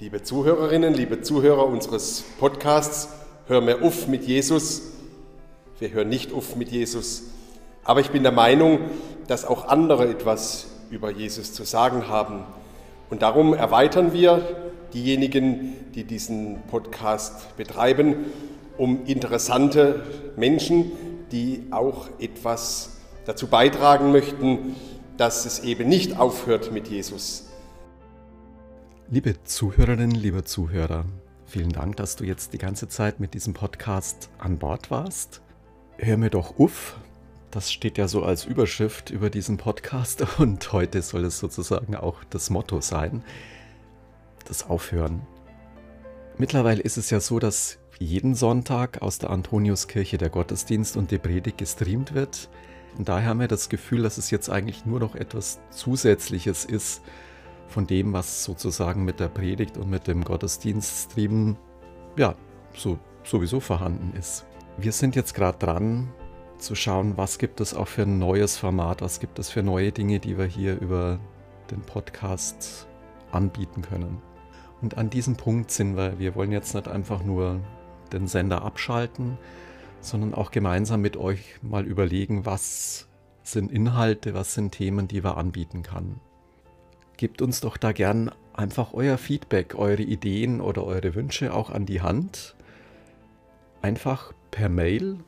Liebe 0.00 0.22
Zuhörerinnen, 0.22 0.94
liebe 0.94 1.20
Zuhörer 1.20 1.66
unseres 1.66 2.24
Podcasts, 2.40 3.10
hör 3.46 3.60
mir 3.60 3.82
auf 3.82 4.08
mit 4.08 4.24
Jesus. 4.24 4.82
Wir 5.78 5.90
hören 5.90 6.08
nicht 6.08 6.32
auf 6.32 6.56
mit 6.56 6.70
Jesus. 6.70 7.24
Aber 7.84 8.00
ich 8.00 8.10
bin 8.10 8.22
der 8.22 8.32
Meinung, 8.32 8.78
dass 9.28 9.44
auch 9.44 9.68
andere 9.68 10.08
etwas 10.08 10.68
über 10.90 11.10
Jesus 11.10 11.52
zu 11.52 11.64
sagen 11.64 12.08
haben. 12.08 12.42
Und 13.10 13.20
darum 13.20 13.52
erweitern 13.52 14.14
wir 14.14 14.40
diejenigen, 14.94 15.74
die 15.94 16.04
diesen 16.04 16.62
Podcast 16.70 17.54
betreiben, 17.58 18.32
um 18.78 19.04
interessante 19.04 20.06
Menschen, 20.36 20.90
die 21.32 21.66
auch 21.70 22.08
etwas 22.18 22.96
dazu 23.26 23.46
beitragen 23.46 24.10
möchten, 24.10 24.74
dass 25.18 25.44
es 25.44 25.60
eben 25.60 25.88
nicht 25.88 26.18
aufhört 26.18 26.72
mit 26.72 26.88
Jesus. 26.88 27.44
Liebe 29.12 29.34
Zuhörerinnen, 29.44 30.12
liebe 30.12 30.42
Zuhörer, 30.42 31.04
vielen 31.44 31.68
Dank, 31.68 31.96
dass 31.96 32.16
du 32.16 32.24
jetzt 32.24 32.54
die 32.54 32.58
ganze 32.58 32.88
Zeit 32.88 33.20
mit 33.20 33.34
diesem 33.34 33.52
Podcast 33.52 34.30
an 34.38 34.56
Bord 34.56 34.90
warst. 34.90 35.42
Hör 35.98 36.16
mir 36.16 36.30
doch 36.30 36.58
uff, 36.58 36.96
das 37.50 37.70
steht 37.70 37.98
ja 37.98 38.08
so 38.08 38.22
als 38.22 38.46
Überschrift 38.46 39.10
über 39.10 39.28
diesen 39.28 39.58
Podcast 39.58 40.24
und 40.38 40.72
heute 40.72 41.02
soll 41.02 41.26
es 41.26 41.38
sozusagen 41.38 41.94
auch 41.94 42.24
das 42.30 42.48
Motto 42.48 42.80
sein, 42.80 43.22
das 44.46 44.70
Aufhören. 44.70 45.20
Mittlerweile 46.38 46.80
ist 46.80 46.96
es 46.96 47.10
ja 47.10 47.20
so, 47.20 47.38
dass 47.38 47.80
jeden 47.98 48.34
Sonntag 48.34 49.02
aus 49.02 49.18
der 49.18 49.28
Antoniuskirche 49.28 50.16
der 50.16 50.30
Gottesdienst 50.30 50.96
und 50.96 51.10
die 51.10 51.18
Predigt 51.18 51.58
gestreamt 51.58 52.14
wird. 52.14 52.48
Und 52.96 53.10
daher 53.10 53.28
haben 53.28 53.40
wir 53.40 53.48
das 53.48 53.68
Gefühl, 53.68 54.04
dass 54.04 54.16
es 54.16 54.30
jetzt 54.30 54.48
eigentlich 54.48 54.86
nur 54.86 55.00
noch 55.00 55.14
etwas 55.16 55.60
Zusätzliches 55.68 56.64
ist 56.64 57.02
von 57.72 57.86
dem, 57.86 58.12
was 58.12 58.44
sozusagen 58.44 59.04
mit 59.04 59.18
der 59.18 59.28
Predigt 59.28 59.76
und 59.78 59.90
mit 59.90 60.06
dem 60.06 60.22
Gottesdienststreamen 60.22 61.56
ja 62.16 62.34
so 62.74 62.98
sowieso 63.24 63.60
vorhanden 63.60 64.16
ist. 64.16 64.44
Wir 64.78 64.92
sind 64.92 65.16
jetzt 65.16 65.34
gerade 65.34 65.58
dran 65.58 66.08
zu 66.58 66.74
schauen, 66.74 67.16
was 67.16 67.38
gibt 67.38 67.60
es 67.60 67.74
auch 67.74 67.88
für 67.88 68.02
ein 68.02 68.18
neues 68.18 68.56
Format, 68.56 69.02
was 69.02 69.20
gibt 69.20 69.38
es 69.38 69.50
für 69.50 69.62
neue 69.62 69.92
Dinge, 69.92 70.20
die 70.20 70.38
wir 70.38 70.46
hier 70.46 70.80
über 70.80 71.18
den 71.70 71.80
Podcast 71.82 72.86
anbieten 73.32 73.82
können. 73.82 74.22
Und 74.80 74.98
an 74.98 75.10
diesem 75.10 75.36
Punkt 75.36 75.70
sind 75.70 75.96
wir. 75.96 76.18
Wir 76.18 76.34
wollen 76.34 76.52
jetzt 76.52 76.74
nicht 76.74 76.88
einfach 76.88 77.24
nur 77.24 77.60
den 78.12 78.26
Sender 78.26 78.62
abschalten, 78.62 79.38
sondern 80.00 80.34
auch 80.34 80.50
gemeinsam 80.50 81.00
mit 81.00 81.16
euch 81.16 81.58
mal 81.62 81.86
überlegen, 81.86 82.44
was 82.44 83.08
sind 83.42 83.72
Inhalte, 83.72 84.34
was 84.34 84.54
sind 84.54 84.72
Themen, 84.72 85.08
die 85.08 85.24
wir 85.24 85.36
anbieten 85.36 85.82
kann. 85.82 86.20
Gebt 87.22 87.40
uns 87.40 87.60
doch 87.60 87.76
da 87.76 87.92
gern 87.92 88.32
einfach 88.52 88.94
euer 88.94 89.16
Feedback, 89.16 89.76
eure 89.76 90.02
Ideen 90.02 90.60
oder 90.60 90.84
eure 90.84 91.14
Wünsche 91.14 91.54
auch 91.54 91.70
an 91.70 91.86
die 91.86 92.00
Hand. 92.00 92.56
Einfach 93.80 94.32
per 94.50 94.68
Mail 94.68 95.20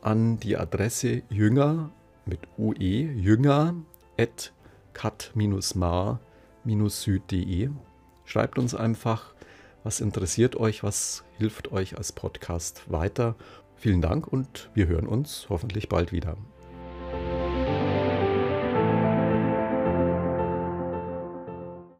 an 0.00 0.38
die 0.38 0.56
Adresse 0.56 1.22
jünger 1.28 1.90
mit 2.24 2.38
ue 2.56 2.76
jünger 2.78 3.74
at 4.16 4.52
cat-mar-süd.de. 4.92 7.70
Schreibt 8.24 8.56
uns 8.56 8.76
einfach, 8.76 9.34
was 9.82 10.00
interessiert 10.00 10.54
euch, 10.54 10.84
was 10.84 11.24
hilft 11.36 11.72
euch 11.72 11.98
als 11.98 12.12
Podcast 12.12 12.92
weiter. 12.92 13.34
Vielen 13.74 14.00
Dank 14.00 14.28
und 14.28 14.70
wir 14.74 14.86
hören 14.86 15.08
uns 15.08 15.46
hoffentlich 15.48 15.88
bald 15.88 16.12
wieder. 16.12 16.36